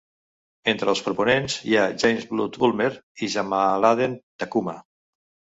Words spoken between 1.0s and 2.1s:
proponents hi ha